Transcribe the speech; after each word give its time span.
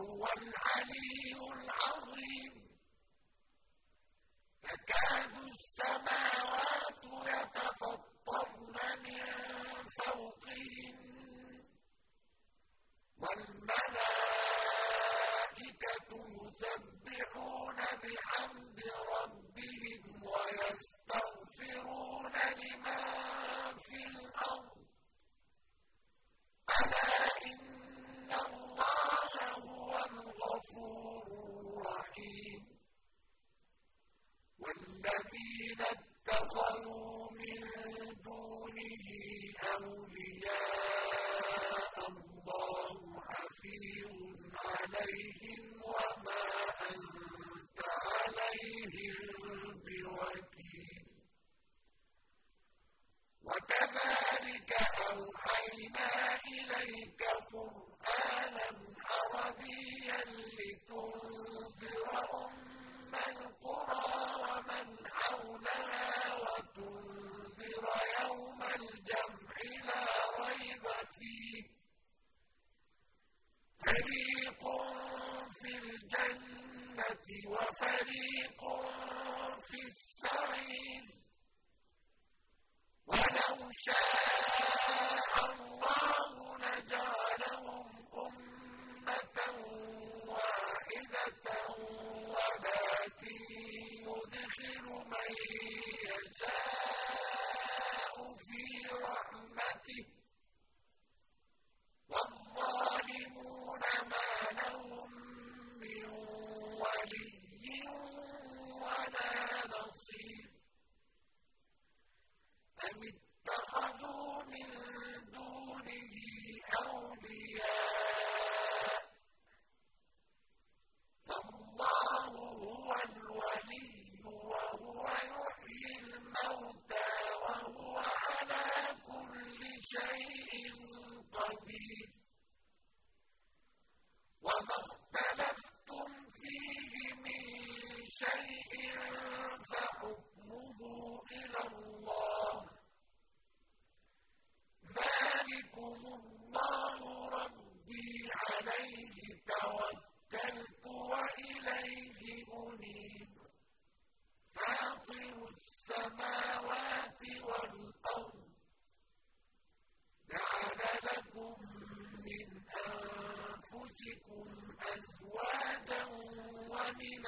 أقيموا 0.00 0.26
الدين 0.82 1.36
ولا 1.40 1.85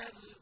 بل 0.08 0.37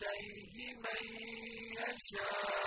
إِلَيْهِ 0.00 0.74
مَن 0.74 1.02
يَشَاءُ. 1.76 2.59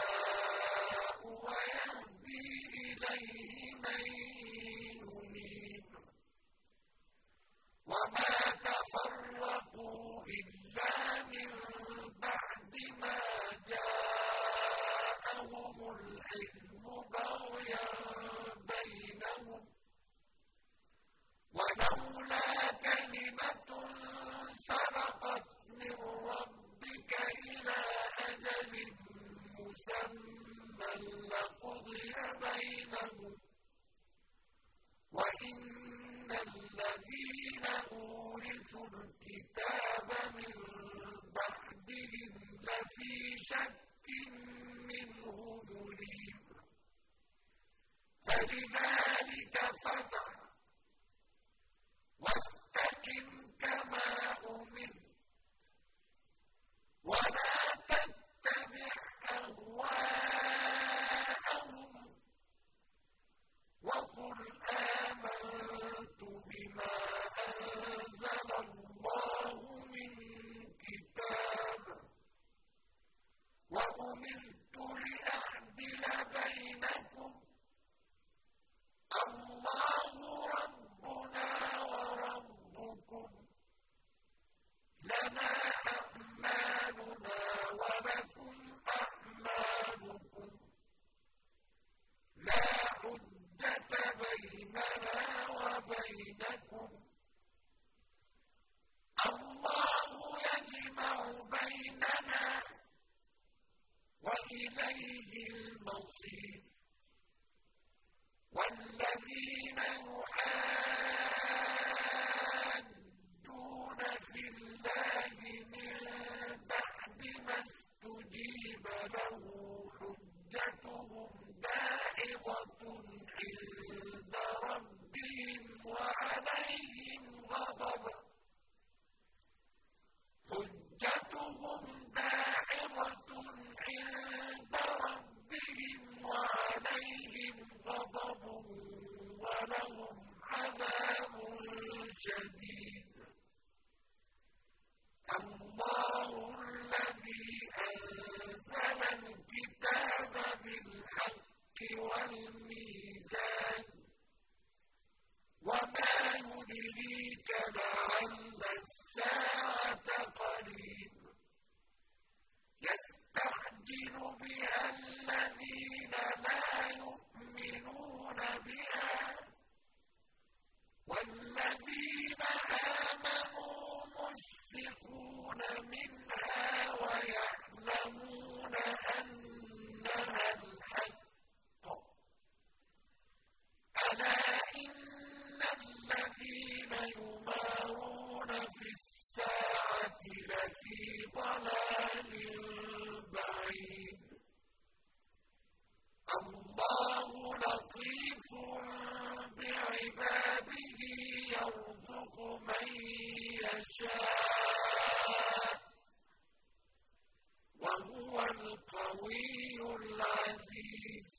القوي 208.73 209.95
العزيز. 209.95 211.29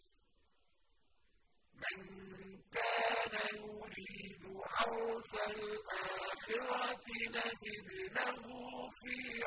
من 1.83 2.01
كان 2.75 3.35
يريد 3.55 4.43
حرث 4.65 5.33
الآخرة 5.49 7.05
نجد 7.37 7.91
له 8.17 8.43
في 9.01 9.44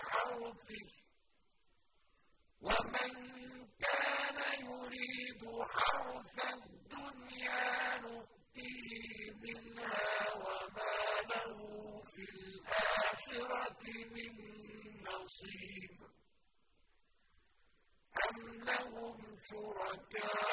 sur 19.48 19.58
un 19.60 19.98
cœur. 20.12 20.47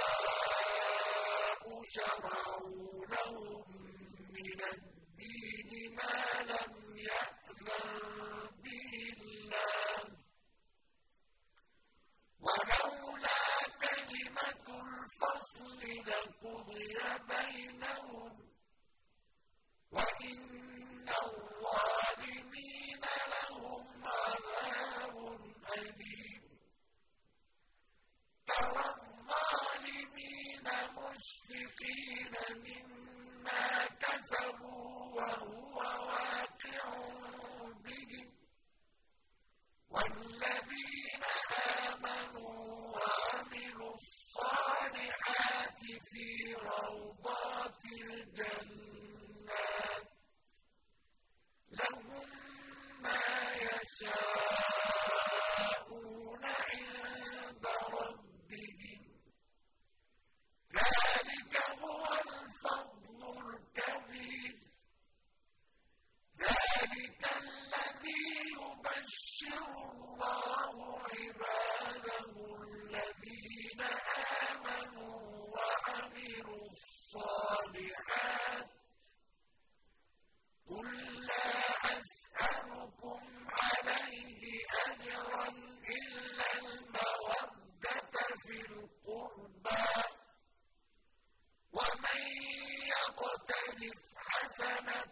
يقترف 93.34 94.00
حسنة 94.16 95.04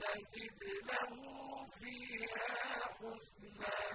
نجد 0.00 0.62
له 0.88 1.66
فيها 1.78 2.48
حسنا. 2.98 3.85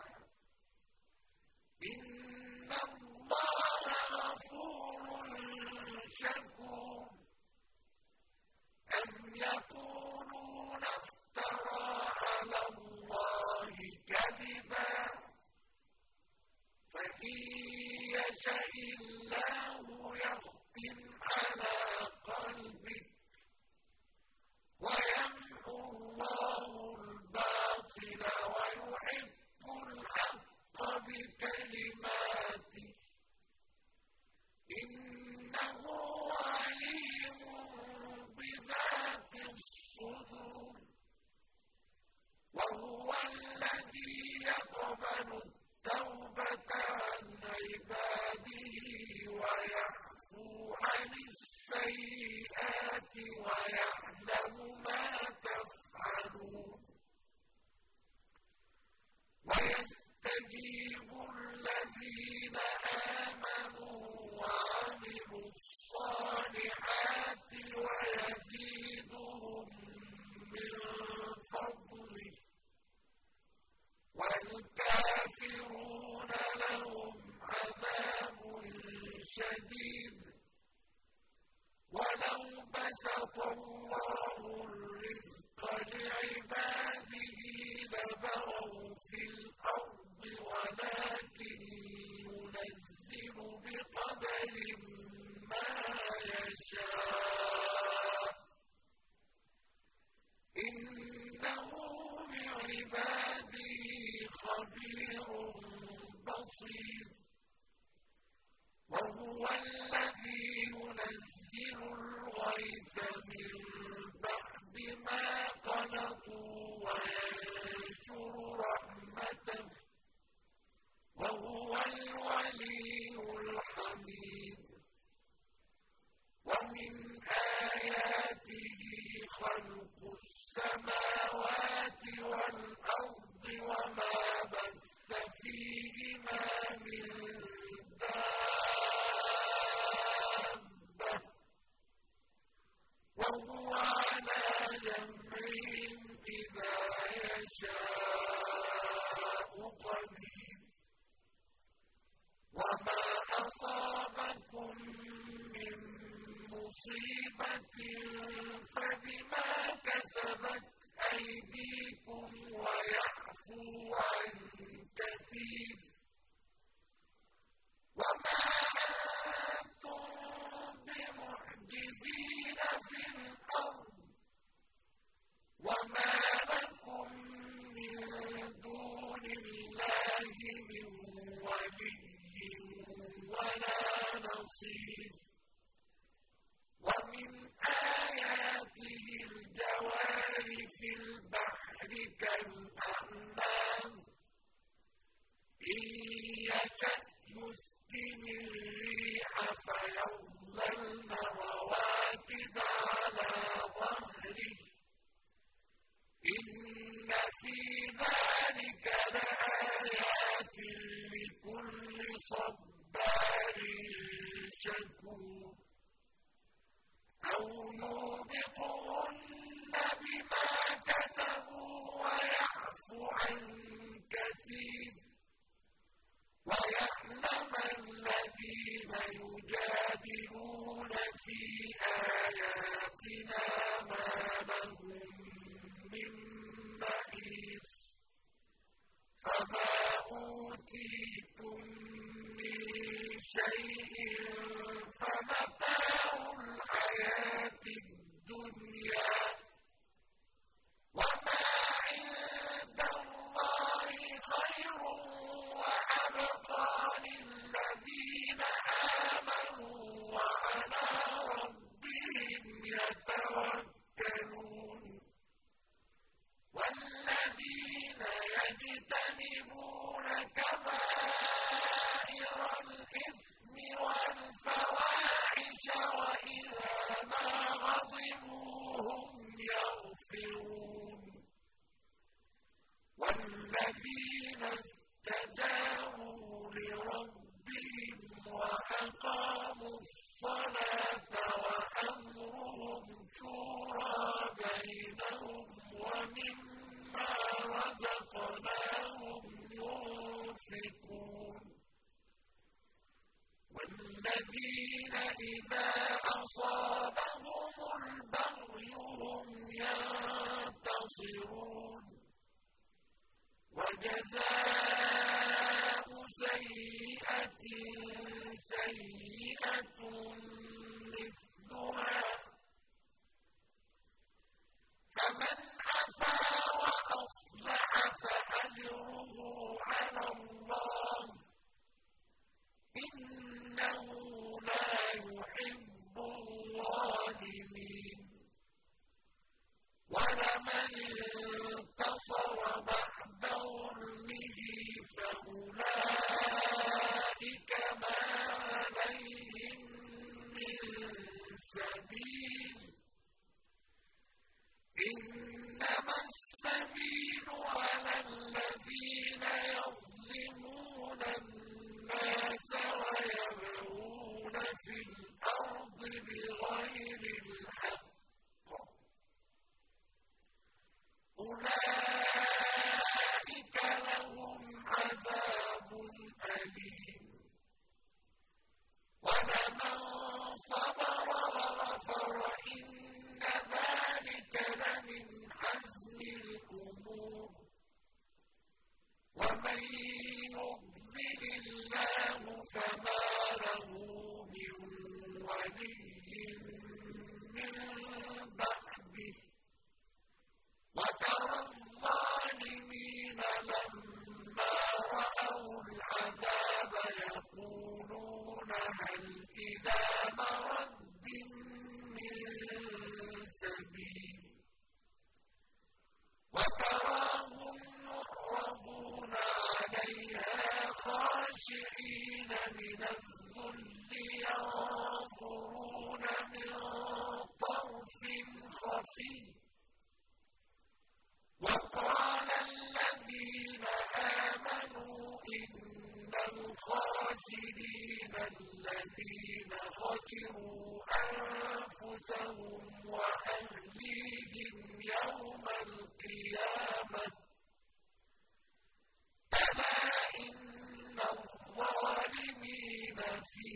أفأجر 327.72 329.01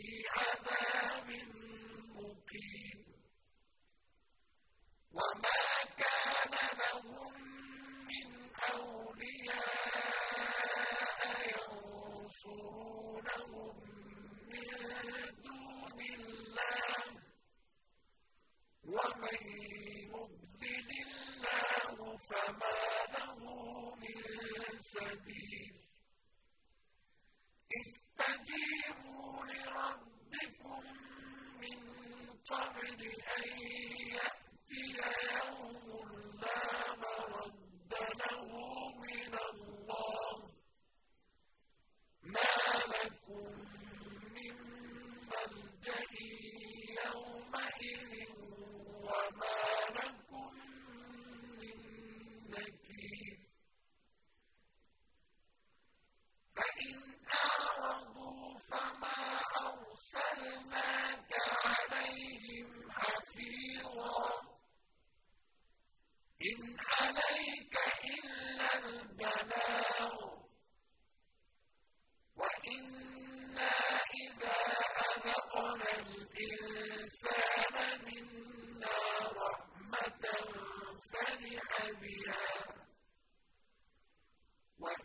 عَذَابٌ 0.06 0.95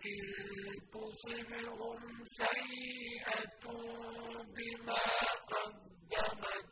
وَإِن 0.01 0.21
تُصِبْهُمْ 0.93 2.01
سَيِّئَةٌ 2.25 3.65
بِمَا 4.57 5.05
قَدَّمَتْ 5.53 6.67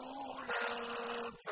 وكذلك 0.00 1.42